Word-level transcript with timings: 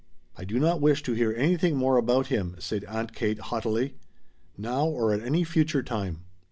"I 0.35 0.45
do 0.45 0.59
not 0.59 0.81
wish 0.81 1.03
to 1.03 1.13
hear 1.13 1.31
anything 1.31 1.77
more 1.77 1.95
about 1.97 2.25
him," 2.25 2.55
said 2.57 2.85
Aunt 2.85 3.13
Kate 3.13 3.37
haughtily. 3.37 3.97
"Now, 4.57 4.87
or 4.87 5.13
at 5.13 5.21
any 5.21 5.43
future 5.43 5.83
time." 5.83 6.21